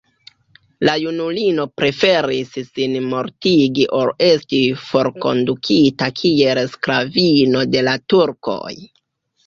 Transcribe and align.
La 0.87 0.93
junulino 1.01 1.65
preferis 1.81 2.55
sin 2.71 2.97
mortigi 3.13 3.87
ol 4.01 4.11
esti 4.31 4.65
forkondukita 4.89 6.13
kiel 6.23 6.67
sklavino 6.77 7.67
de 7.77 7.89
la 7.91 7.99
turkoj. 8.13 8.79